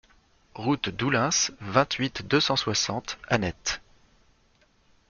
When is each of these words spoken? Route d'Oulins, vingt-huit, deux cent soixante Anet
Route 0.55 0.89
d'Oulins, 0.89 1.51
vingt-huit, 1.59 2.27
deux 2.27 2.39
cent 2.39 2.55
soixante 2.55 3.19
Anet 3.29 3.81